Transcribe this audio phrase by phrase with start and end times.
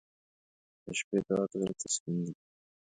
[0.83, 2.33] •د شپې دعا د زړه تسکین دی.